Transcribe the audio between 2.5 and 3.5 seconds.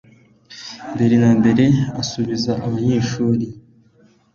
abanyeshuri